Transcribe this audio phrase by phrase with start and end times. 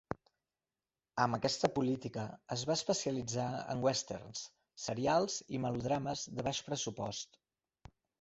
[1.25, 2.23] Amb aquesta política,
[2.55, 4.41] es va especialitzar en westerns,
[4.85, 7.39] serials i melodrames de baix pressupost.